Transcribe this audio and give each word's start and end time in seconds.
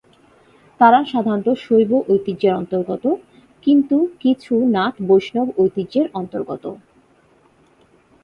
তারা 0.79 0.99
সাধারণত 1.05 1.47
শৈব 1.57 1.91
ঐতিহ্যের 2.09 2.53
অন্তর্গত, 2.53 3.05
কিন্তু 3.67 3.97
কিছু 4.19 4.53
নাথ 4.75 4.95
বৈষ্ণব 5.07 5.47
ঐতিহ্যের 5.59 6.07
অন্তর্গত। 6.13 6.63